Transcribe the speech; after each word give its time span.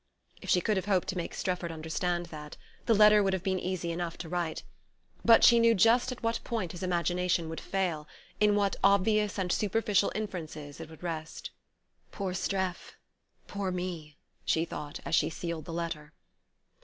If 0.41 0.49
she 0.49 0.61
could 0.61 0.77
have 0.77 0.87
hoped 0.87 1.09
to 1.09 1.15
make 1.15 1.35
Strefford 1.35 1.71
understand 1.71 2.25
that, 2.31 2.57
the 2.87 2.95
letter 2.95 3.21
would 3.21 3.33
have 3.33 3.43
been 3.43 3.59
easy 3.59 3.91
enough 3.91 4.17
to 4.17 4.29
write 4.29 4.63
but 5.23 5.43
she 5.43 5.59
knew 5.59 5.75
just 5.75 6.11
at 6.11 6.23
what 6.23 6.43
point 6.43 6.71
his 6.71 6.81
imagination 6.81 7.49
would 7.49 7.59
fail, 7.61 8.07
in 8.39 8.55
what 8.55 8.75
obvious 8.83 9.37
and 9.37 9.51
superficial 9.51 10.11
inferences 10.15 10.79
it 10.79 10.89
would 10.89 11.03
rest. 11.03 11.51
"Poor 12.11 12.33
Streff 12.33 12.95
poor 13.45 13.69
me!" 13.69 14.17
she 14.43 14.65
thought 14.65 14.99
as 15.05 15.13
she 15.13 15.29
sealed 15.29 15.65
the 15.65 15.71
letter. 15.71 16.13